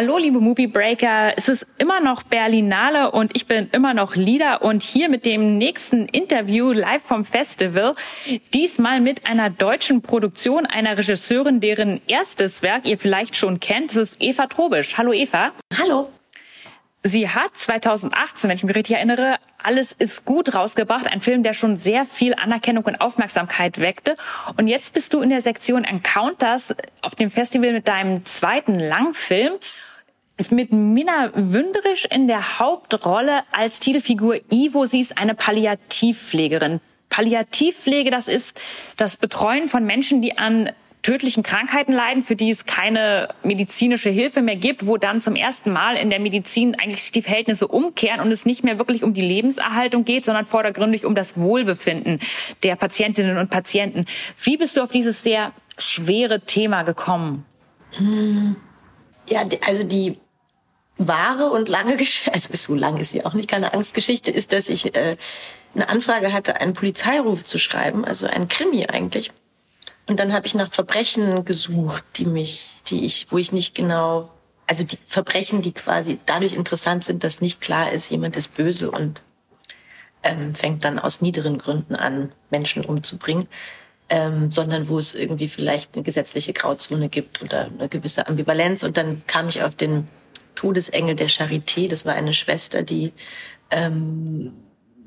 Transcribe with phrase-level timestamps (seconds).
[0.00, 1.32] Hallo, liebe Movie Breaker.
[1.36, 5.58] Es ist immer noch Berlinale und ich bin immer noch Leader und hier mit dem
[5.58, 7.96] nächsten Interview live vom Festival.
[8.54, 13.90] Diesmal mit einer deutschen Produktion einer Regisseurin, deren erstes Werk ihr vielleicht schon kennt.
[13.90, 14.96] Es ist Eva Trobisch.
[14.98, 15.50] Hallo, Eva.
[15.76, 16.08] Hallo.
[17.02, 21.08] Sie hat 2018, wenn ich mich richtig erinnere, Alles ist gut rausgebracht.
[21.08, 24.14] Ein Film, der schon sehr viel Anerkennung und Aufmerksamkeit weckte.
[24.56, 29.54] Und jetzt bist du in der Sektion Encounters auf dem Festival mit deinem zweiten Langfilm
[30.50, 34.86] mit Minna Wünderisch in der Hauptrolle als Titelfigur Ivo.
[34.86, 36.80] Sie ist eine Palliativpflegerin.
[37.08, 38.60] Palliativpflege, das ist
[38.96, 40.70] das Betreuen von Menschen, die an
[41.02, 45.72] tödlichen Krankheiten leiden, für die es keine medizinische Hilfe mehr gibt, wo dann zum ersten
[45.72, 49.22] Mal in der Medizin eigentlich die Verhältnisse umkehren und es nicht mehr wirklich um die
[49.22, 52.20] Lebenserhaltung geht, sondern vordergründig um das Wohlbefinden
[52.62, 54.04] der Patientinnen und Patienten.
[54.42, 57.44] Wie bist du auf dieses sehr schwere Thema gekommen?
[59.28, 60.18] Ja, also die
[60.98, 64.68] wahre und lange Geschichte, also so lang ist sie auch nicht, keine Angstgeschichte, ist, dass
[64.68, 65.16] ich äh,
[65.74, 69.32] eine Anfrage hatte, einen Polizeiruf zu schreiben, also ein Krimi eigentlich.
[70.06, 74.30] Und dann habe ich nach Verbrechen gesucht, die mich, die ich, wo ich nicht genau,
[74.66, 78.90] also die Verbrechen, die quasi dadurch interessant sind, dass nicht klar ist, jemand ist böse
[78.90, 79.22] und
[80.22, 83.46] ähm, fängt dann aus niederen Gründen an, Menschen umzubringen,
[84.08, 88.82] ähm, sondern wo es irgendwie vielleicht eine gesetzliche Grauzone gibt oder eine gewisse Ambivalenz.
[88.82, 90.08] Und dann kam ich auf den
[90.58, 91.88] Todesengel der Charité.
[91.88, 93.12] Das war eine Schwester, die
[93.70, 94.52] ähm,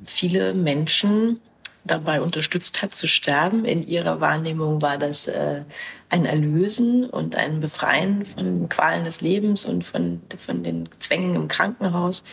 [0.02, 1.42] viele Menschen
[1.84, 3.66] dabei unterstützt hat zu sterben.
[3.66, 5.64] In ihrer Wahrnehmung war das äh,
[6.08, 11.36] ein Erlösen und ein Befreien von den Qualen des Lebens und von, von den Zwängen
[11.36, 12.24] im Krankenhaus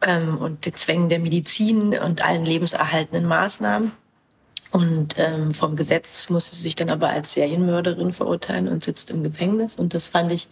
[0.00, 3.92] ähm, und den Zwängen der Medizin und allen lebenserhaltenden Maßnahmen.
[4.72, 9.22] Und ähm, vom Gesetz musste sie sich dann aber als Serienmörderin verurteilen und sitzt im
[9.22, 9.76] Gefängnis.
[9.76, 10.48] Und das fand ich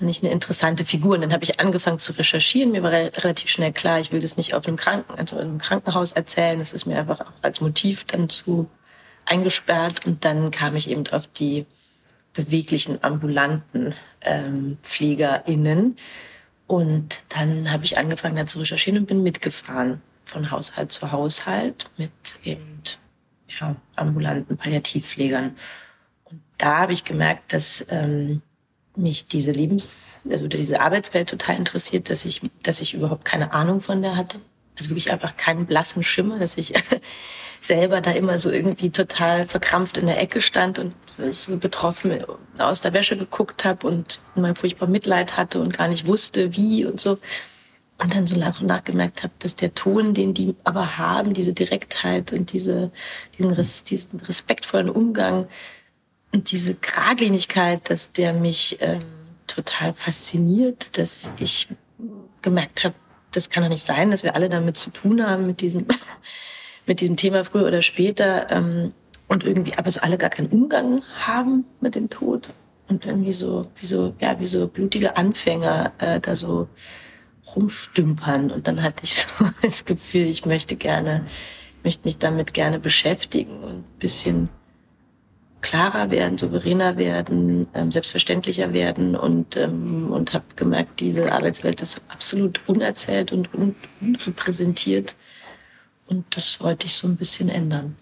[0.00, 1.14] ich eine interessante Figur.
[1.14, 2.72] Und dann habe ich angefangen zu recherchieren.
[2.72, 5.48] Mir war re relativ schnell klar, ich will das nicht auf einem, Kranken also in
[5.48, 6.58] einem Krankenhaus erzählen.
[6.58, 8.68] Das ist mir einfach auch als Motiv dann zu
[9.24, 10.06] eingesperrt.
[10.06, 11.66] Und dann kam ich eben auf die
[12.34, 15.96] beweglichen ambulanten ähm, PflegerInnen.
[16.66, 21.88] Und dann habe ich angefangen, da zu recherchieren und bin mitgefahren von Haushalt zu Haushalt
[21.96, 22.10] mit
[22.44, 22.82] eben
[23.48, 25.56] ja, ambulanten Palliativpflegern.
[26.24, 28.42] Und da habe ich gemerkt, dass ähm,
[28.96, 33.80] mich diese Lebens, also diese Arbeitswelt total interessiert, dass ich, dass ich überhaupt keine Ahnung
[33.80, 34.38] von der hatte.
[34.76, 36.74] Also wirklich einfach keinen blassen Schimmer, dass ich
[37.62, 40.94] selber da immer so irgendwie total verkrampft in der Ecke stand und
[41.30, 42.24] so betroffen
[42.58, 46.84] aus der Wäsche geguckt habe und mal furchtbar Mitleid hatte und gar nicht wusste, wie
[46.84, 47.18] und so.
[47.98, 51.32] Und dann so nach und nach gemerkt habe, dass der Ton, den die aber haben,
[51.32, 52.90] diese Direktheit und diese,
[53.38, 55.48] diesen, diesen respektvollen Umgang,
[56.32, 59.02] und diese Gradlinigkeit, dass der mich ähm,
[59.46, 61.68] total fasziniert, dass ich
[62.42, 62.94] gemerkt habe,
[63.32, 65.86] das kann doch nicht sein, dass wir alle damit zu tun haben, mit diesem,
[66.86, 68.92] mit diesem Thema früher oder später ähm,
[69.28, 72.48] und irgendwie aber so alle gar keinen Umgang haben mit dem Tod.
[72.88, 76.68] Und irgendwie so wie so ja wie so blutige Anfänger äh, da so
[77.54, 78.50] rumstümpern.
[78.50, 81.26] Und dann hatte ich so das Gefühl, ich möchte gerne,
[81.82, 84.48] möchte mich damit gerne beschäftigen und bisschen
[85.66, 92.00] klarer werden, souveräner werden, ähm, selbstverständlicher werden und, ähm, und habe gemerkt, diese Arbeitswelt ist
[92.06, 95.16] absolut unerzählt und un unrepräsentiert.
[96.06, 97.96] Und das wollte ich so ein bisschen ändern.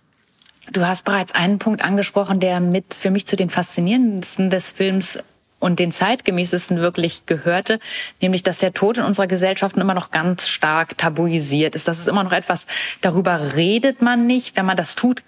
[0.73, 5.19] Du hast bereits einen Punkt angesprochen, der mit für mich zu den faszinierendsten des Films
[5.59, 7.79] und den zeitgemäßesten wirklich gehörte,
[8.21, 11.89] nämlich dass der Tod in unserer Gesellschaft immer noch ganz stark tabuisiert ist.
[11.89, 12.67] Das ist immer noch etwas,
[13.01, 14.55] darüber redet man nicht.
[14.55, 15.23] Wenn man das tut,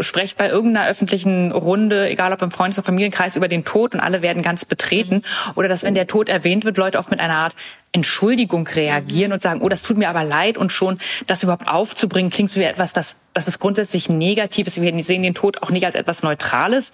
[0.00, 4.00] sprecht bei irgendeiner öffentlichen Runde, egal ob im Freundes- oder Familienkreis, über den Tod und
[4.00, 5.22] alle werden ganz betreten.
[5.54, 7.54] Oder dass, wenn der Tod erwähnt wird, Leute oft mit einer Art
[7.92, 12.30] Entschuldigung reagieren und sagen, oh, das tut mir aber leid und schon das überhaupt aufzubringen,
[12.30, 14.80] klingt so wie etwas, das, das ist grundsätzlich Negatives.
[14.80, 16.92] Wir sehen den Tod auch nicht als etwas Neutrales,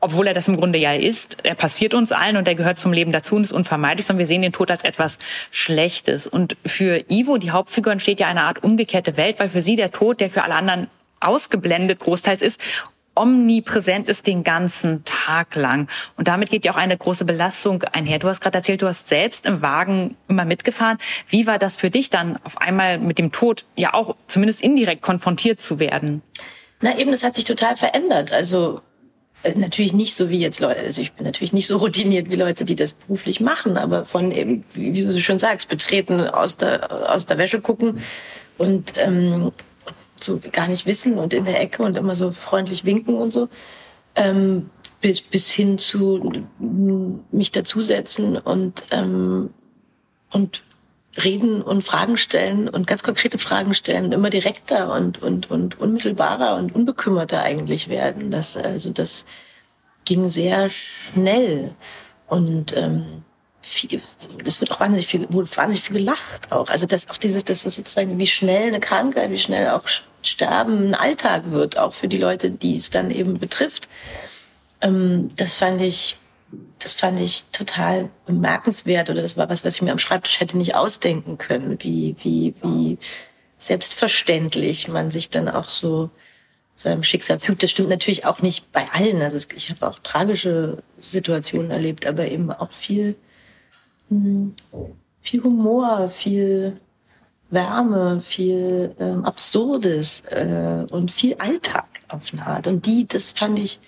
[0.00, 1.38] obwohl er das im Grunde ja ist.
[1.42, 4.26] Er passiert uns allen und er gehört zum Leben dazu und ist unvermeidlich, sondern wir
[4.26, 5.18] sehen den Tod als etwas
[5.50, 6.28] Schlechtes.
[6.28, 9.90] Und für Ivo, die Hauptfigur, entsteht ja eine Art umgekehrte Welt, weil für sie der
[9.90, 10.88] Tod, der für alle anderen
[11.26, 12.60] ausgeblendet großteils ist,
[13.16, 15.88] omnipräsent ist den ganzen Tag lang.
[16.16, 18.18] Und damit geht ja auch eine große Belastung einher.
[18.18, 20.98] Du hast gerade erzählt, du hast selbst im Wagen immer mitgefahren.
[21.28, 25.02] Wie war das für dich dann, auf einmal mit dem Tod ja auch zumindest indirekt
[25.02, 26.22] konfrontiert zu werden?
[26.80, 28.32] Na eben, das hat sich total verändert.
[28.32, 28.82] Also
[29.42, 32.36] äh, natürlich nicht so wie jetzt Leute, also ich bin natürlich nicht so routiniert wie
[32.36, 37.10] Leute, die das beruflich machen, aber von eben, wie, du schon sagst, betreten, aus der,
[37.12, 37.98] aus der Wäsche gucken
[38.58, 39.52] und ähm,
[40.22, 43.48] so gar nicht wissen und in der Ecke und immer so freundlich winken und so,
[44.14, 44.70] ähm,
[45.00, 46.32] bis, bis hin zu
[47.30, 49.50] mich dazusetzen und, ähm,
[50.30, 50.62] und
[51.22, 56.56] reden und Fragen stellen und ganz konkrete Fragen stellen, immer direkter und, und, und unmittelbarer
[56.56, 58.30] und unbekümmerter eigentlich werden.
[58.30, 59.26] Das, also das
[60.04, 61.74] ging sehr schnell
[62.26, 63.24] und ähm,
[63.66, 64.00] viel,
[64.44, 66.68] es wird auch wahnsinnig viel, wurde wahnsinnig viel gelacht auch.
[66.68, 69.82] Also das auch dieses, das ist sozusagen, wie schnell eine Krankheit, wie schnell auch
[70.22, 73.88] Sterben ein Alltag wird, auch für die Leute, die es dann eben betrifft.
[74.80, 76.18] Ähm, das fand ich
[76.78, 80.56] das fand ich total bemerkenswert oder das war was, was ich mir am Schreibtisch hätte
[80.56, 82.98] nicht ausdenken können, wie, wie, wie
[83.58, 86.10] selbstverständlich man sich dann auch so
[86.76, 87.62] seinem Schicksal fügt.
[87.62, 89.22] Das stimmt natürlich auch nicht bei allen.
[89.22, 93.16] Also ich habe auch tragische Situationen erlebt, aber eben auch viel,
[95.20, 96.80] viel Humor, viel
[97.50, 102.66] Wärme, viel ähm, Absurdes äh, und viel Alltag auf eine Art.
[102.66, 103.80] Und die, das fand ich,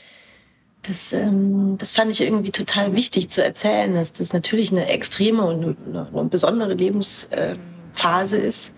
[0.83, 5.45] das, ähm, das fand ich irgendwie total wichtig zu erzählen, dass das natürlich eine extreme
[5.45, 8.75] und eine, eine besondere Lebensphase ist,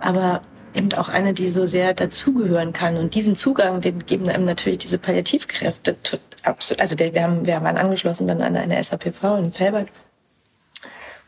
[0.00, 0.42] aber
[0.74, 2.96] eben auch eine, die so sehr dazugehören kann.
[2.96, 5.96] Und diesen Zugang, den geben einem natürlich diese Palliativkräfte.
[6.42, 6.80] Absolut.
[6.80, 9.88] Also der, wir, haben, wir waren angeschlossen dann an eine SAPV in Felbert.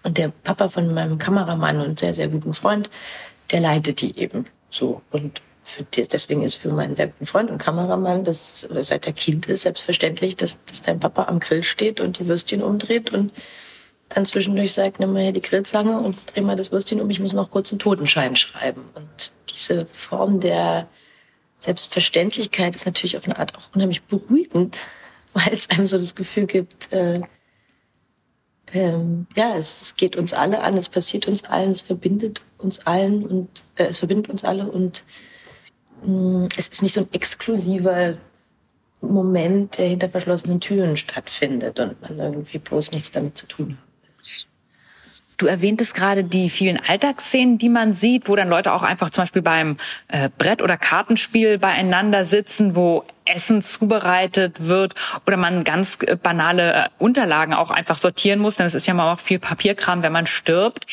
[0.03, 2.91] Und der Papa von meinem Kameramann und sehr, sehr guten Freund,
[3.51, 5.03] der leitet die eben so.
[5.11, 9.49] Und für deswegen ist für meinen sehr guten Freund und Kameramann das seit der Kind
[9.49, 13.33] ist selbstverständlich, dass, dass dein Papa am Grill steht und die Würstchen umdreht und
[14.09, 17.21] dann zwischendurch sagt, nimm mal hier die Grillzange und dreh mal das Würstchen um, ich
[17.21, 18.83] muss noch kurz einen Totenschein schreiben.
[18.95, 20.89] Und diese Form der
[21.59, 24.79] Selbstverständlichkeit ist natürlich auf eine Art auch unheimlich beruhigend,
[25.33, 27.21] weil es einem so das Gefühl gibt, äh,
[28.73, 32.87] ähm, ja, es, es geht uns alle an, es passiert uns allen, es verbindet uns
[32.87, 35.05] allen und äh, es verbindet uns alle und
[36.05, 38.15] Mm, es ist nicht so ein exklusiver
[39.01, 44.47] Moment, der hinter verschlossenen Türen stattfindet und man irgendwie bloß nichts damit zu tun hat.
[45.39, 49.23] Du erwähntest gerade die vielen Alltagsszenen, die man sieht, wo dann Leute auch einfach zum
[49.23, 49.77] Beispiel beim
[50.07, 54.95] äh, Brett- oder Kartenspiel beieinander sitzen, wo Essen zubereitet wird
[55.27, 58.95] oder man ganz äh, banale äh, Unterlagen auch einfach sortieren muss, denn es ist ja
[58.95, 60.87] mal auch viel Papierkram, wenn man stirbt.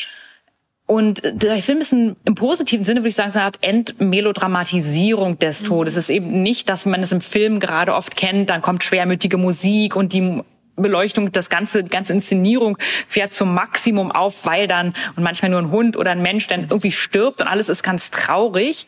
[0.86, 5.38] Und der Film ist ein, im positiven Sinne, würde ich sagen, so eine Art Entmelodramatisierung
[5.38, 5.66] des mhm.
[5.66, 5.94] Todes.
[5.94, 9.36] Es ist eben nicht, dass man es im Film gerade oft kennt, dann kommt schwermütige
[9.36, 10.42] Musik und die
[10.74, 12.76] Beleuchtung, das ganze, die ganze Inszenierung
[13.06, 16.62] fährt zum Maximum auf, weil dann und manchmal nur ein Hund oder ein Mensch dann
[16.62, 18.86] irgendwie stirbt und alles ist ganz traurig,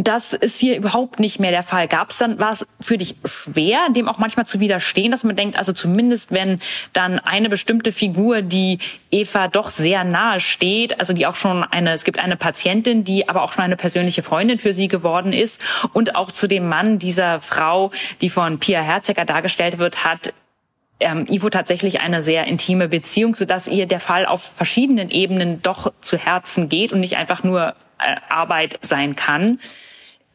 [0.00, 1.88] das ist hier überhaupt nicht mehr der Fall.
[1.88, 5.34] Gab es dann, war es für dich schwer, dem auch manchmal zu widerstehen, dass man
[5.34, 6.60] denkt, also zumindest wenn
[6.92, 8.78] dann eine bestimmte Figur, die
[9.10, 13.28] Eva doch sehr nahe steht, also die auch schon eine, es gibt eine Patientin, die
[13.28, 15.60] aber auch schon eine persönliche Freundin für sie geworden ist
[15.92, 17.90] und auch zu dem Mann dieser Frau,
[18.20, 20.32] die von Pia Herzecker dargestellt wird, hat
[21.00, 25.92] ähm, Ivo tatsächlich eine sehr intime Beziehung, sodass ihr der Fall auf verschiedenen Ebenen doch
[26.00, 29.58] zu Herzen geht und nicht einfach nur äh, Arbeit sein kann.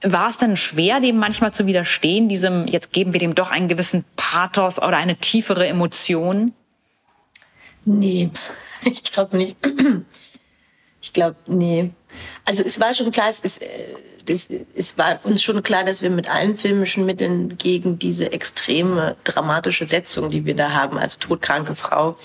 [0.04, 3.68] War es dann schwer, dem manchmal zu widerstehen, diesem, jetzt geben wir dem doch einen
[3.68, 6.54] gewissen Pathos oder eine tiefere Emotion?
[7.86, 8.30] Nee,
[8.84, 9.58] ich glaube nicht.
[11.06, 11.92] Ich glaube, nee.
[12.46, 16.10] Also es war schon klar, es, ist, äh, es war uns schon klar, dass wir
[16.10, 21.76] mit allen filmischen Mitteln gegen diese extreme dramatische Setzung, die wir da haben, also todkranke
[21.76, 22.18] Frau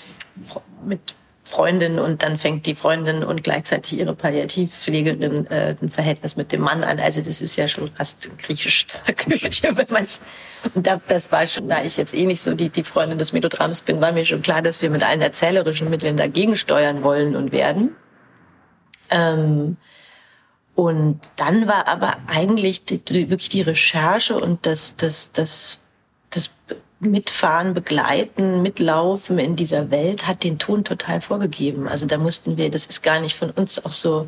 [0.85, 1.01] mit
[1.49, 6.61] Freundin und dann fängt die Freundin und gleichzeitig ihre Palliativpflegerin äh, ein Verhältnis mit dem
[6.61, 6.99] Mann an.
[6.99, 10.07] Also das ist ja schon fast griechisch Tragödie, wenn man
[10.73, 13.33] Und da, das war schon, da ich jetzt eh nicht so die, die Freundin des
[13.33, 17.35] Melodrams bin, war mir schon klar, dass wir mit allen erzählerischen Mitteln dagegen steuern wollen
[17.35, 17.95] und werden.
[19.09, 19.77] Ähm,
[20.75, 25.81] und dann war aber eigentlich die, die, wirklich die Recherche und das, das, das,
[26.29, 26.51] das
[26.99, 31.87] Mitfahren, Begleiten, Mitlaufen in dieser Welt hat den Ton total vorgegeben.
[31.87, 34.27] Also da mussten wir, das ist gar nicht von uns auch so.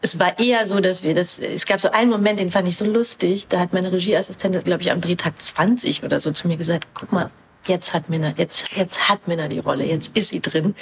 [0.00, 2.76] Es war eher so, dass wir das, es gab so einen Moment, den fand ich
[2.76, 3.48] so lustig.
[3.48, 7.12] Da hat meine Regieassistentin, glaube ich, am Drehtag 20 oder so zu mir gesagt, guck
[7.12, 7.30] mal,
[7.66, 10.74] jetzt hat Minna, jetzt, jetzt hat Minna die Rolle, jetzt ist sie drin.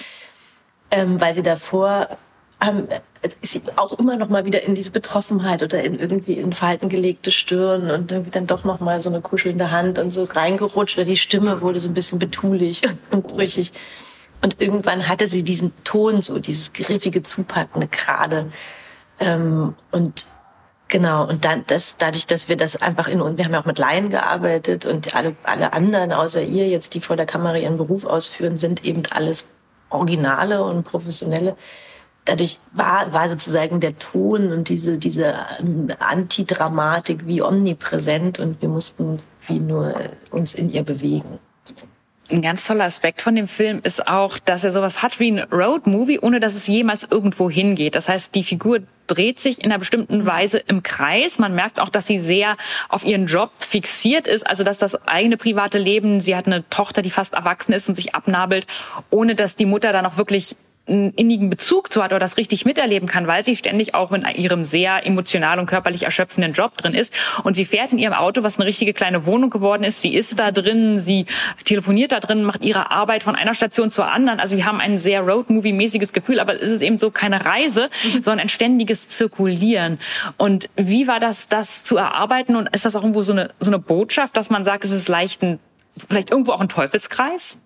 [0.91, 2.19] Ähm, weil sie davor
[2.67, 2.89] ähm,
[3.77, 7.91] auch immer noch mal wieder in diese Betroffenheit oder in irgendwie in Falten gelegte Stirn
[7.91, 11.17] und irgendwie dann doch noch mal so eine kuschelnde Hand und so reingerutscht oder die
[11.17, 13.73] Stimme wurde so ein bisschen betulich und brüchig.
[14.43, 18.53] Und irgendwann hatte sie diesen Ton so, dieses griffige, zupackende gerade.
[19.21, 20.27] Ähm, und
[20.89, 23.65] Genau, und dann das, dadurch, dass wir das einfach in uns, wir haben ja auch
[23.65, 27.79] mit Laien gearbeitet und alle, alle anderen außer ihr jetzt, die vor der Kamera ihren
[27.79, 29.49] Beruf ausführen, sind eben alles
[29.89, 31.57] Originale und Professionelle.
[32.25, 38.69] Dadurch war, war sozusagen der Ton und diese, diese ähm, Antidramatik wie omnipräsent und wir
[38.69, 39.95] mussten wie nur
[40.31, 41.39] uns in ihr bewegen.
[42.31, 45.41] Ein ganz toller Aspekt von dem Film ist auch, dass er sowas hat wie ein
[45.53, 47.95] Road-Movie, ohne dass es jemals irgendwo hingeht.
[47.95, 51.39] Das heißt, die Figur dreht sich in einer bestimmten Weise im Kreis.
[51.39, 52.57] Man merkt auch, dass sie sehr
[52.89, 57.03] auf ihren Job fixiert ist, also dass das eigene private Leben, sie hat eine Tochter,
[57.03, 58.67] die fast erwachsen ist und sich abnabelt,
[59.11, 62.67] ohne dass die Mutter da noch wirklich einen innigen Bezug zu hat oder das richtig
[62.67, 66.95] miterleben kann, weil sie ständig auch in ihrem sehr emotional und körperlich erschöpfenden Job drin
[66.95, 67.13] ist.
[67.43, 70.03] Und sie fährt in ihrem Auto, was eine richtige kleine Wohnung geworden ist.
[70.03, 71.25] Sie ist da drin, sie
[71.65, 74.41] telefoniert da drin, macht ihre Arbeit von einer Station zur anderen.
[74.41, 78.41] Also wir haben ein sehr Road-Movie-mäßiges Gefühl, aber es ist eben so keine Reise, sondern
[78.41, 79.99] ein ständiges Zirkulieren.
[80.37, 82.57] Und wie war das, das zu erarbeiten?
[82.57, 85.09] Und ist das auch irgendwo so eine, so eine Botschaft, dass man sagt, es ist
[85.09, 85.61] leicht ein,
[85.97, 87.59] vielleicht irgendwo auch ein Teufelskreis?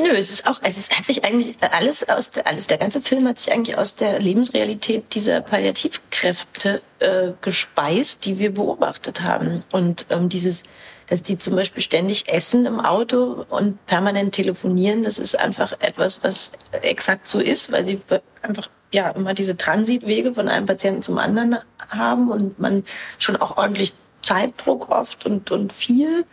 [0.00, 3.28] Nö, es ist auch, es hat sich eigentlich alles aus der, alles, der ganze Film
[3.28, 9.62] hat sich eigentlich aus der Lebensrealität dieser Palliativkräfte äh, gespeist, die wir beobachtet haben.
[9.72, 10.62] Und ähm, dieses,
[11.08, 16.24] dass die zum Beispiel ständig essen im Auto und permanent telefonieren, das ist einfach etwas,
[16.24, 18.00] was exakt so ist, weil sie
[18.40, 21.58] einfach ja immer diese Transitwege von einem Patienten zum anderen
[21.90, 22.84] haben und man
[23.18, 23.92] schon auch ordentlich
[24.22, 26.24] Zeitdruck oft und, und viel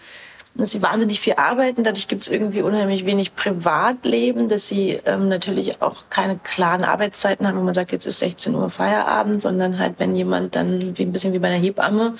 [0.57, 1.83] dass sie wahnsinnig viel arbeiten.
[1.83, 7.47] Dadurch gibt es irgendwie unheimlich wenig Privatleben, dass sie ähm, natürlich auch keine klaren Arbeitszeiten
[7.47, 11.03] haben, wo man sagt, jetzt ist 16 Uhr Feierabend, sondern halt, wenn jemand dann wie
[11.03, 12.15] ein bisschen wie bei einer Hebamme,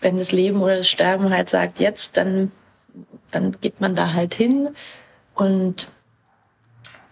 [0.00, 2.50] wenn das Leben oder das Sterben halt sagt, jetzt, dann,
[3.30, 4.70] dann geht man da halt hin.
[5.34, 5.88] Und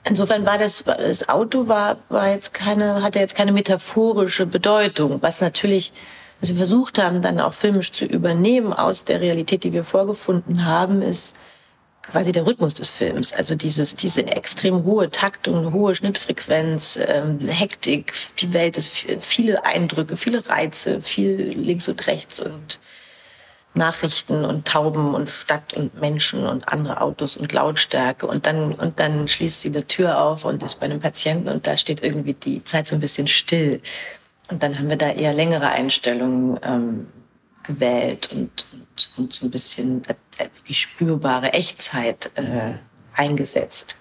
[0.05, 5.41] insofern war das, das Auto war, war jetzt keine, hatte jetzt keine metaphorische Bedeutung, was
[5.41, 5.93] natürlich
[6.41, 10.67] was wir versucht haben, dann auch filmisch zu übernehmen aus der Realität, die wir vorgefunden
[10.67, 11.39] haben, ist
[12.03, 13.33] quasi der Rhythmus des Films.
[13.33, 18.89] Also dieses, diese extrem hohe Taktung, hohe Schnittfrequenz, ähm, Hektik, die Welt ist
[19.21, 22.79] viele Eindrücke, viele Reize, viel links und rechts und
[23.75, 28.99] Nachrichten und Tauben und Stadt und Menschen und andere Autos und Lautstärke und dann und
[29.01, 32.33] dann schließt sie die Tür auf und ist bei einem Patienten und da steht irgendwie
[32.33, 33.83] die Zeit so ein bisschen still
[34.51, 37.09] und dann haben wir da eher längere Einstellungen ähm,
[37.63, 40.15] gewählt und, und, und so ein bisschen äh,
[40.55, 42.75] wirklich spürbare Echtzeit äh,
[43.15, 43.97] eingesetzt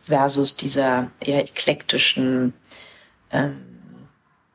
[0.00, 2.54] versus dieser eher eklektischen
[3.30, 3.64] ähm,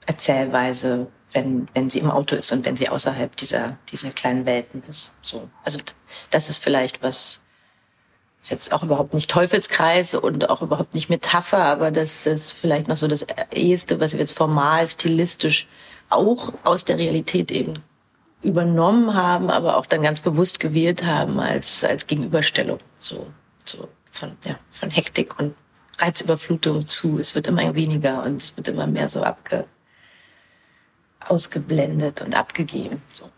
[0.06, 4.84] Erzählweise, wenn, wenn sie im Auto ist und wenn sie außerhalb dieser, dieser kleinen Welten
[4.90, 5.14] ist.
[5.22, 5.50] So.
[5.64, 5.80] Also
[6.32, 7.43] das ist vielleicht was,
[8.44, 12.90] ist jetzt auch überhaupt nicht Teufelskreis und auch überhaupt nicht Metapher, aber das ist vielleicht
[12.90, 15.68] noch so das eheste, was wir jetzt formal, stilistisch
[16.10, 17.82] auch aus der Realität eben
[18.42, 22.80] übernommen haben, aber auch dann ganz bewusst gewählt haben als, als Gegenüberstellung.
[22.98, 23.28] So,
[23.64, 25.56] so von, ja, von Hektik und
[25.98, 27.20] Reizüberflutung zu.
[27.20, 29.66] Es wird immer weniger und es wird immer mehr so abge,
[31.26, 33.02] ausgeblendet und abgegeben.
[33.08, 33.30] So.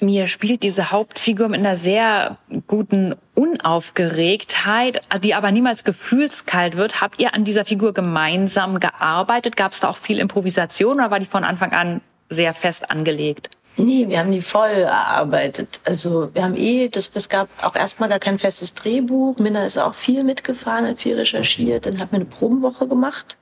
[0.00, 2.38] Mir spielt diese Hauptfigur mit einer sehr
[2.68, 7.00] guten Unaufgeregtheit, die aber niemals gefühlskalt wird.
[7.00, 9.56] Habt ihr an dieser Figur gemeinsam gearbeitet?
[9.56, 13.50] Gab es da auch viel Improvisation oder war die von Anfang an sehr fest angelegt?
[13.76, 15.80] Nee, wir haben die voll erarbeitet.
[15.84, 19.38] Also wir haben eh, das, es gab auch erstmal gar kein festes Drehbuch.
[19.38, 21.86] Minna ist auch viel mitgefahren, hat viel recherchiert.
[21.86, 23.36] Dann hat mir eine Probenwoche gemacht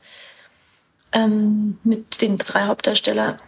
[1.12, 3.40] ähm, mit den drei Hauptdarstellern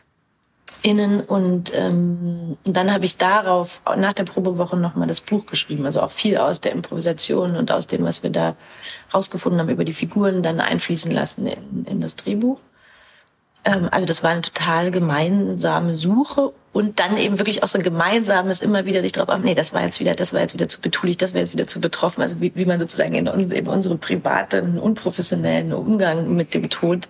[0.83, 6.01] innen und ähm, dann habe ich darauf nach der Probewoche nochmal das Buch geschrieben, also
[6.01, 8.57] auch viel aus der Improvisation und aus dem, was wir da
[9.13, 12.61] rausgefunden haben über die Figuren, dann einfließen lassen in, in das Drehbuch.
[13.65, 17.85] Ähm, also das war eine total gemeinsame Suche und dann eben wirklich auch so ein
[17.85, 20.81] gemeinsames immer wieder sich drauf, nee, das war jetzt wieder, das war jetzt wieder zu
[20.81, 23.99] betulich, das war jetzt wieder zu betroffen, also wie, wie man sozusagen in, in unseren
[23.99, 27.09] privaten, unprofessionellen Umgang mit dem Tod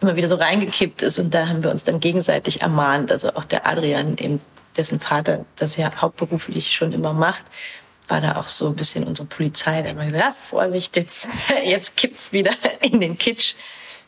[0.00, 1.18] immer wieder so reingekippt ist.
[1.18, 3.12] Und da haben wir uns dann gegenseitig ermahnt.
[3.12, 4.40] Also auch der Adrian, eben,
[4.76, 7.44] dessen Vater das ja hauptberuflich schon immer macht,
[8.08, 9.82] war da auch so ein bisschen unsere Polizei.
[9.82, 11.28] Der hat gesagt, ja, Vorsicht, jetzt,
[11.64, 13.54] jetzt kippt's wieder in den Kitsch.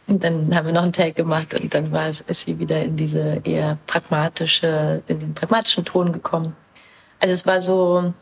[0.07, 2.83] Und dann haben wir noch einen Tag gemacht und dann war es, ist sie wieder
[2.83, 6.57] in diese eher pragmatische, in den pragmatischen Ton gekommen.
[7.21, 8.13] Also es war so,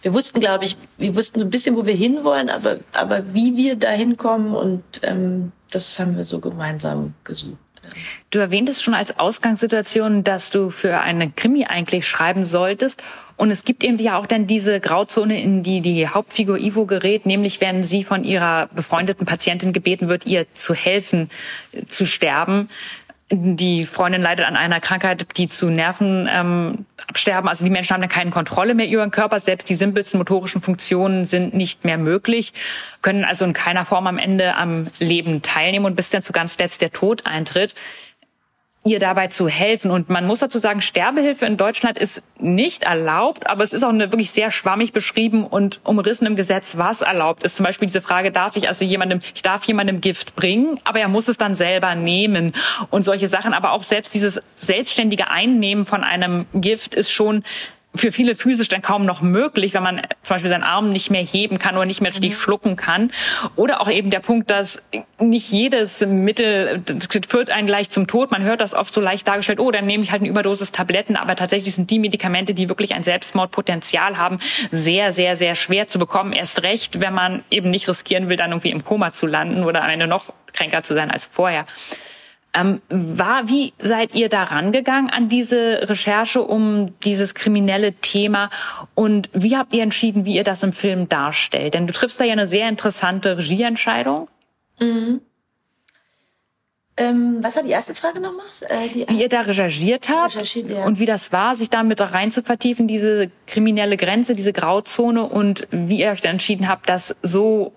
[0.00, 3.54] wir wussten, glaube ich, wir wussten so ein bisschen, wo wir hinwollen, aber, aber wie
[3.54, 7.58] wir da hinkommen und ähm, das haben wir so gemeinsam gesucht.
[8.30, 13.02] Du erwähntest schon als Ausgangssituation, dass du für eine Krimi eigentlich schreiben solltest.
[13.36, 17.26] Und es gibt eben ja auch dann diese Grauzone, in die die Hauptfigur Ivo gerät,
[17.26, 21.30] nämlich wenn sie von ihrer befreundeten Patientin gebeten wird, ihr zu helfen,
[21.86, 22.68] zu sterben.
[23.30, 27.48] Die Freundin leidet an einer Krankheit, die zu Nerven ähm, absterben.
[27.48, 29.40] Also die Menschen haben dann keine Kontrolle mehr über ihren Körper.
[29.40, 32.52] Selbst die simpelsten motorischen Funktionen sind nicht mehr möglich,
[33.02, 36.56] können also in keiner Form am Ende am Leben teilnehmen und bis dann zu ganz
[36.58, 37.74] letzt der Tod eintritt
[38.86, 39.90] ihr dabei zu helfen.
[39.90, 43.90] Und man muss dazu sagen, Sterbehilfe in Deutschland ist nicht erlaubt, aber es ist auch
[43.90, 47.56] eine wirklich sehr schwammig beschrieben und umrissen im Gesetz, was erlaubt ist.
[47.56, 51.08] Zum Beispiel diese Frage, darf ich also jemandem, ich darf jemandem Gift bringen, aber er
[51.08, 52.52] muss es dann selber nehmen
[52.90, 53.52] und solche Sachen.
[53.52, 57.42] Aber auch selbst dieses selbstständige Einnehmen von einem Gift ist schon
[57.96, 61.22] für viele physisch dann kaum noch möglich, wenn man zum Beispiel seinen Arm nicht mehr
[61.22, 62.36] heben kann oder nicht mehr richtig mhm.
[62.36, 63.10] schlucken kann.
[63.54, 64.82] Oder auch eben der Punkt, dass
[65.18, 66.82] nicht jedes Mittel
[67.28, 68.30] führt einen gleich zum Tod.
[68.30, 71.16] Man hört das oft so leicht dargestellt, oh, dann nehme ich halt eine Überdosis Tabletten.
[71.16, 74.38] Aber tatsächlich sind die Medikamente, die wirklich ein Selbstmordpotenzial haben,
[74.70, 76.32] sehr, sehr, sehr schwer zu bekommen.
[76.32, 79.82] Erst recht, wenn man eben nicht riskieren will, dann irgendwie im Koma zu landen oder
[79.82, 81.64] am Ende noch kränker zu sein als vorher.
[82.56, 88.48] Ähm, war, wie seid ihr da rangegangen an diese Recherche um dieses kriminelle Thema
[88.94, 91.74] und wie habt ihr entschieden, wie ihr das im Film darstellt?
[91.74, 94.28] Denn du triffst da ja eine sehr interessante Regieentscheidung.
[94.80, 95.20] Mhm.
[96.98, 98.46] Ähm, was war die erste Frage nochmal?
[98.68, 100.84] Äh, wie ihr da recherchiert habt recherchiert, ja.
[100.84, 105.24] und wie das war, sich da mit rein zu vertiefen, diese kriminelle Grenze, diese Grauzone
[105.24, 107.74] und wie ihr euch da entschieden habt, das so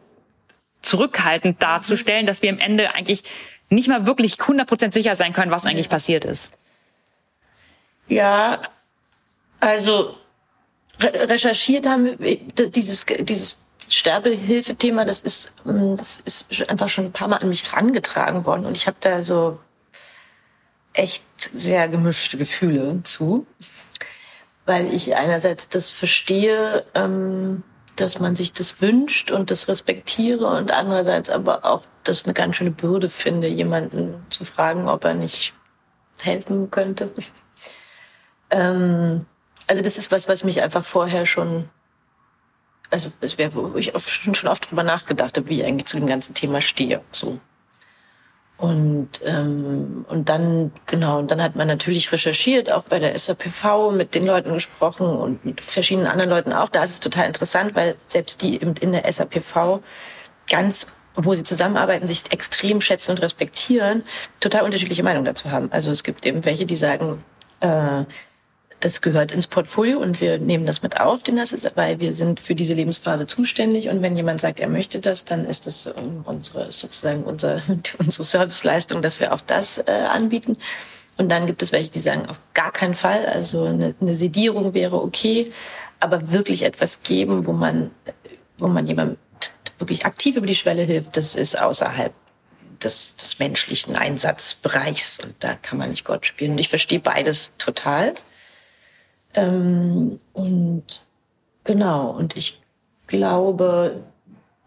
[0.82, 3.24] zurückhaltend darzustellen, dass wir am Ende eigentlich
[3.70, 6.54] nicht mal wirklich 100% sicher sein können, was eigentlich passiert ist.
[8.08, 8.62] Ja,
[9.60, 10.16] also
[11.00, 12.38] re recherchiert haben wir
[12.70, 17.72] dieses dieses Sterbehilfethema, das ist mm, das ist einfach schon ein paar Mal an mich
[17.72, 19.60] rangetragen worden und ich habe da so
[20.94, 21.24] echt
[21.54, 23.46] sehr gemischte Gefühle zu,
[24.66, 27.64] weil ich einerseits das verstehe, ähm,
[27.96, 32.56] dass man sich das wünscht und das respektiere und andererseits aber auch das eine ganz
[32.56, 35.54] schöne Bürde finde, jemanden zu fragen, ob er nicht
[36.20, 37.12] helfen könnte.
[38.50, 39.26] ähm,
[39.68, 41.70] also das ist was, was mich einfach vorher schon,
[42.90, 45.98] also es wäre, wo ich schon, schon oft drüber nachgedacht habe, wie ich eigentlich zu
[45.98, 47.02] dem ganzen Thema stehe.
[47.12, 47.40] So.
[48.58, 53.92] Und, ähm, und dann, genau, und dann hat man natürlich recherchiert, auch bei der SAPV
[53.92, 56.68] mit den Leuten gesprochen und mit verschiedenen anderen Leuten auch.
[56.68, 59.80] Da ist es total interessant, weil selbst die in der SAPV
[60.50, 64.04] ganz obwohl sie zusammenarbeiten, sich extrem schätzen und respektieren,
[64.40, 65.72] total unterschiedliche Meinungen dazu haben.
[65.72, 67.24] Also es gibt eben welche, die sagen,
[67.60, 68.04] äh,
[68.80, 72.14] das gehört ins Portfolio und wir nehmen das mit auf, denn das ist, weil wir
[72.14, 75.88] sind für diese Lebensphase zuständig und wenn jemand sagt, er möchte das, dann ist das
[75.88, 77.62] ähm, unsere sozusagen unsere
[78.00, 80.58] unsere Serviceleistung, dass wir auch das äh, anbieten.
[81.18, 84.74] Und dann gibt es welche, die sagen, auf gar keinen Fall, also eine, eine Sedierung
[84.74, 85.52] wäre okay,
[86.00, 87.92] aber wirklich etwas geben, wo man
[88.58, 89.18] wo man jemandem
[89.80, 92.14] wirklich aktiv über die Schwelle hilft, das ist außerhalb
[92.84, 96.52] des, des menschlichen Einsatzbereichs und da kann man nicht Gott spielen.
[96.52, 98.14] Und ich verstehe beides total.
[99.34, 101.04] Ähm, und
[101.64, 102.62] genau, und ich
[103.08, 104.04] glaube,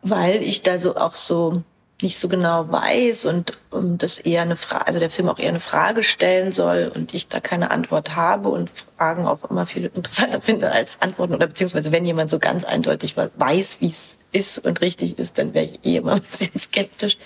[0.03, 1.63] weil ich da so auch so
[2.03, 5.49] nicht so genau weiß und, und das eher eine Frage, also der Film auch eher
[5.49, 9.91] eine Frage stellen soll und ich da keine Antwort habe und Fragen auch immer viel
[9.95, 14.59] interessanter finde als Antworten oder beziehungsweise wenn jemand so ganz eindeutig weiß, wie es ist
[14.65, 17.19] und richtig ist, dann wäre ich eh immer ein bisschen skeptisch.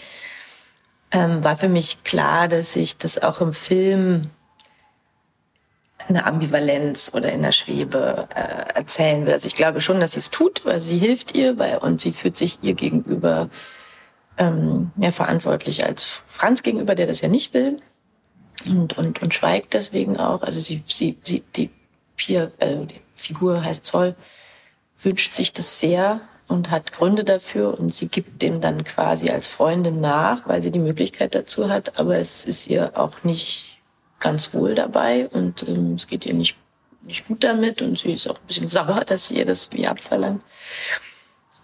[1.12, 4.30] Ähm, war für mich klar, dass ich das auch im Film
[6.08, 9.32] eine Ambivalenz oder in der Schwebe äh, erzählen will.
[9.32, 12.12] Also ich glaube schon, dass sie es tut, weil sie hilft ihr, weil und sie
[12.12, 13.48] fühlt sich ihr gegenüber
[14.38, 17.80] ähm, mehr verantwortlich als Franz gegenüber, der das ja nicht will.
[18.66, 20.42] Und, und, und schweigt deswegen auch.
[20.42, 21.70] Also sie, sie, sie die,
[22.16, 24.14] Pier, äh, die Figur heißt Zoll,
[25.02, 27.78] wünscht sich das sehr und hat Gründe dafür.
[27.78, 31.98] Und sie gibt dem dann quasi als Freundin nach, weil sie die Möglichkeit dazu hat,
[31.98, 33.80] aber es ist ihr auch nicht
[34.20, 35.28] ganz wohl dabei.
[35.28, 36.56] Und ähm, es geht ihr nicht,
[37.02, 37.82] nicht gut damit.
[37.82, 40.42] Und sie ist auch ein bisschen sauer, dass sie ihr das wie abverlangt.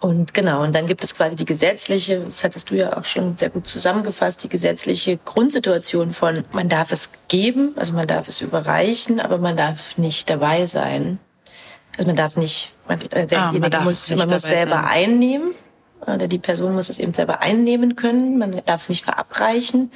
[0.02, 3.36] Und genau, und dann gibt es quasi die gesetzliche, das hattest du ja auch schon
[3.36, 8.40] sehr gut zusammengefasst, die gesetzliche Grundsituation von, man darf es geben, also man darf es
[8.40, 11.20] überreichen, aber man darf nicht dabei sein.
[11.96, 13.52] Also man darf nicht, man, äh, ah,
[13.84, 14.84] muss, man muss selber sein.
[14.86, 15.54] einnehmen,
[16.00, 19.92] oder die Person muss es eben selber einnehmen können, man darf es nicht verabreichen,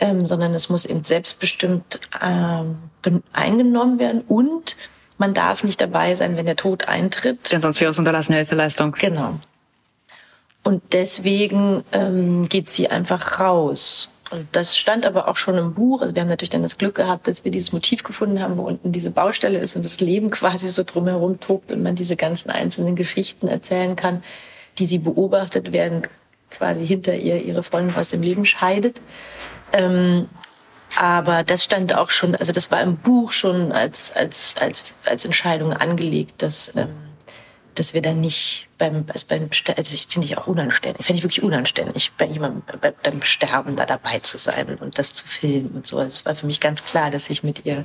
[0.00, 2.78] ähm, sondern es muss eben selbstbestimmt ähm,
[3.34, 4.78] eingenommen werden und
[5.18, 7.52] man darf nicht dabei sein, wenn der Tod eintritt.
[7.52, 8.92] Denn sonst wäre es unterlassene Hilfeleistung.
[8.92, 9.36] Genau.
[10.62, 14.10] Und deswegen ähm, geht sie einfach raus.
[14.30, 16.02] Und das stand aber auch schon im Buch.
[16.02, 18.62] Also wir haben natürlich dann das Glück gehabt, dass wir dieses Motiv gefunden haben, wo
[18.62, 22.50] unten diese Baustelle ist und das Leben quasi so drumherum tobt und man diese ganzen
[22.50, 24.24] einzelnen Geschichten erzählen kann,
[24.78, 26.02] die sie beobachtet werden,
[26.50, 29.00] quasi hinter ihr ihre Freundin aus dem Leben scheidet.
[29.72, 30.28] Ähm,
[30.96, 35.24] Aber das stand auch schon, also das war im Buch schon als, als, als, als
[35.24, 36.88] Entscheidung angelegt, dass, ähm,
[37.74, 41.42] dass wir dann nicht beim, also beim also finde ich auch unanständig, finde ich wirklich
[41.42, 45.86] unanständig, bei jemandem bei, beim Sterben da dabei zu sein und das zu filmen und
[45.86, 45.98] so.
[45.98, 47.84] Also es war für mich ganz klar, dass ich mit ihr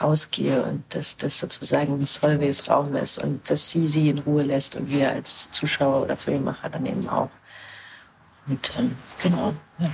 [0.00, 4.76] rausgehe und dass das sozusagen Solveys Raum ist und dass sie sie in Ruhe lässt
[4.76, 7.30] und wir als Zuschauer oder Filmemacher dann eben auch.
[8.46, 9.54] Und ähm, genau.
[9.78, 9.90] Ja.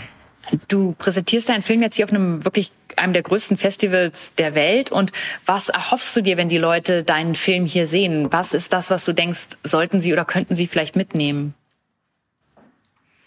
[0.69, 4.91] Du präsentierst deinen Film jetzt hier auf einem wirklich einem der größten Festivals der Welt.
[4.91, 5.13] Und
[5.47, 8.33] was erhoffst du dir, wenn die Leute deinen Film hier sehen?
[8.33, 11.55] Was ist das, was du denkst, sollten sie oder könnten sie vielleicht mitnehmen?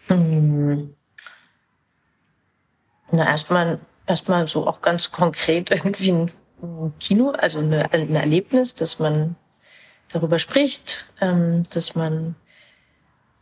[0.08, 0.94] Hm.
[3.12, 6.32] Na, erstmal, erstmal so auch ganz konkret irgendwie ein
[7.00, 9.36] Kino, also eine, ein Erlebnis, dass man
[10.12, 12.36] darüber spricht, ähm, dass man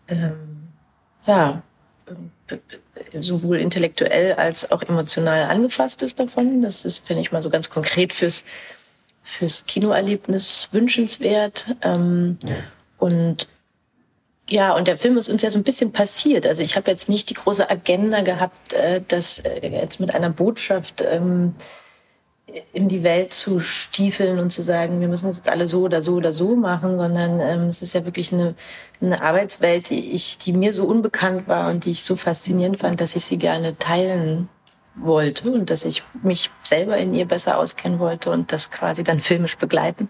[0.08, 0.70] ähm,
[1.26, 1.64] ja
[3.20, 6.62] sowohl intellektuell als auch emotional angefasst ist davon.
[6.62, 8.44] Das ist, finde ich mal so ganz konkret fürs
[9.24, 11.66] fürs Kinoerlebnis wünschenswert.
[11.82, 12.56] Ähm, ja.
[13.00, 13.48] Und
[14.48, 16.46] ja, und der Film ist uns ja so ein bisschen passiert.
[16.46, 20.30] Also ich habe jetzt nicht die große Agenda gehabt, äh, das äh, jetzt mit einer
[20.30, 21.56] Botschaft ähm,
[22.74, 26.02] in die Welt zu stiefeln und zu sagen, wir müssen es jetzt alle so oder
[26.02, 28.56] so oder so machen, sondern ähm, es ist ja wirklich eine,
[29.02, 33.02] eine Arbeitswelt, die ich, die mir so unbekannt war und die ich so faszinierend fand,
[33.02, 34.50] dass ich sie gerne teilen
[34.96, 39.20] wollte und dass ich mich selber in ihr besser auskennen wollte und das quasi dann
[39.20, 40.10] filmisch begleiten.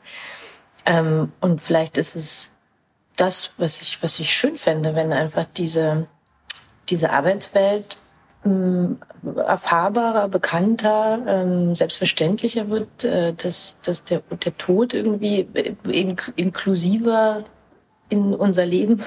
[0.85, 2.51] Ähm, und vielleicht ist es
[3.15, 6.07] das, was ich, was ich schön fände, wenn einfach diese,
[6.89, 7.97] diese Arbeitswelt
[9.35, 15.47] erfahrbarer, bekannter, ähm, selbstverständlicher wird, äh, dass, dass der, der Tod irgendwie
[15.83, 17.43] in, inklusiver
[18.09, 19.03] in unser Leben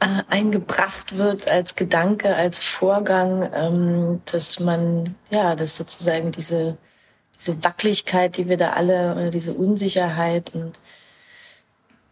[0.00, 6.78] äh, eingebracht wird als Gedanke, als Vorgang, ähm, dass man, ja, dass sozusagen diese,
[7.38, 10.78] diese Wackeligkeit, die wir da alle, oder diese Unsicherheit und,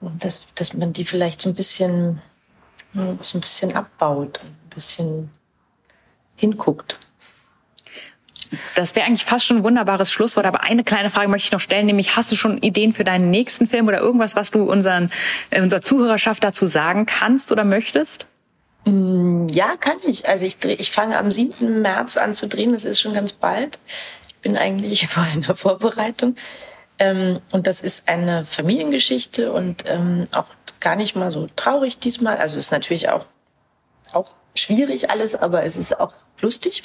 [0.01, 2.21] und dass, dass man die vielleicht so ein bisschen,
[2.95, 5.31] so ein bisschen abbaut, ein bisschen
[6.39, 6.99] hinguckt.
[8.75, 11.61] Das wäre eigentlich fast schon ein wunderbares Schlusswort, aber eine kleine Frage möchte ich noch
[11.61, 15.11] stellen, nämlich hast du schon Ideen für deinen nächsten Film oder irgendwas, was du unseren,
[15.51, 18.27] äh, unserer Zuhörerschaft dazu sagen kannst oder möchtest?
[18.85, 20.29] Mm, ja, kann ich.
[20.29, 21.83] Also ich, dreh, ich fange am 7.
[21.83, 23.79] März an zu drehen, das ist schon ganz bald.
[24.29, 26.37] Ich bin eigentlich vor einer Vorbereitung.
[26.99, 30.47] Ähm, und das ist eine Familiengeschichte und ähm, auch
[30.81, 32.39] gar nicht mal so traurig diesmal.
[32.39, 33.27] Also ist natürlich auch,
[34.13, 36.83] auch schwierig alles, aber es ist auch lustig.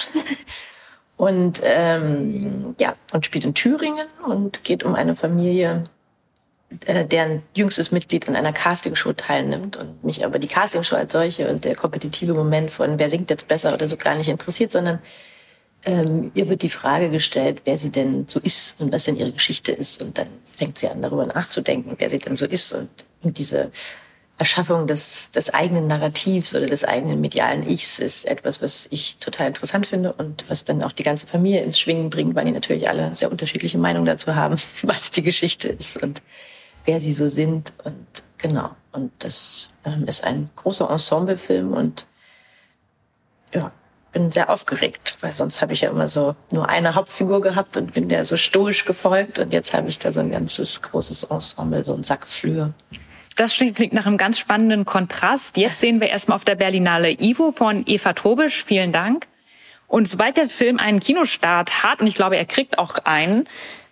[1.17, 5.89] und ähm, ja, und spielt in Thüringen und geht um eine Familie,
[6.86, 11.49] äh, deren jüngstes Mitglied an einer Castingshow teilnimmt und mich aber die Castingshow als solche
[11.49, 14.99] und der kompetitive Moment von wer singt jetzt besser oder so gar nicht interessiert, sondern
[15.86, 19.31] ähm, ihr wird die Frage gestellt, wer sie denn so ist und was denn ihre
[19.31, 20.01] Geschichte ist.
[20.01, 22.89] Und dann fängt sie an, darüber nachzudenken, wer sie denn so ist und,
[23.21, 23.71] und diese
[24.43, 29.47] Erschaffung des, des eigenen Narrativs oder des eigenen medialen Ichs ist etwas, was ich total
[29.47, 32.89] interessant finde und was dann auch die ganze Familie ins Schwingen bringt, weil die natürlich
[32.89, 36.21] alle sehr unterschiedliche Meinungen dazu haben, was die Geschichte ist und
[36.84, 37.71] wer sie so sind.
[37.86, 38.06] Und
[38.38, 38.71] genau.
[38.91, 42.06] Und das ähm, ist ein großer Ensemblefilm und
[43.53, 43.71] ja,
[44.12, 47.93] bin sehr aufgeregt, weil sonst habe ich ja immer so nur eine Hauptfigur gehabt und
[47.93, 51.86] bin der so stoisch gefolgt und jetzt habe ich da so ein ganzes großes Ensemble,
[51.86, 52.73] so ein Sack Flöhe.
[53.35, 55.57] Das klingt nach einem ganz spannenden Kontrast.
[55.57, 58.63] Jetzt sehen wir erstmal auf der Berlinale Ivo von Eva Tobisch.
[58.63, 59.27] Vielen Dank.
[59.87, 63.45] Und sobald der Film einen Kinostart hat, und ich glaube, er kriegt auch einen,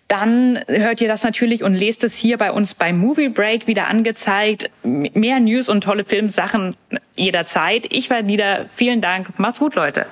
[0.07, 3.87] dann hört ihr das natürlich und lest es hier bei uns beim Movie Break wieder
[3.87, 4.69] angezeigt.
[4.83, 6.75] Mehr News und tolle Filmsachen
[7.15, 7.87] jederzeit.
[7.93, 8.65] Ich war Lieder.
[8.65, 9.39] Vielen Dank.
[9.39, 10.05] Macht's gut, Leute.